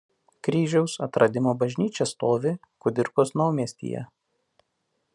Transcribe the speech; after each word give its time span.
Kryžiaus 0.45 0.95
Atradimo 1.07 1.53
bažnyčia 1.59 2.09
stovi 2.13 2.57
Kudirkos 2.87 3.35
Naumiestyje. 3.43 4.07